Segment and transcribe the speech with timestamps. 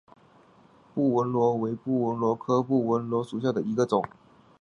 [0.95, 4.03] 布纹螺为布纹螺科布纹螺属下的一个种。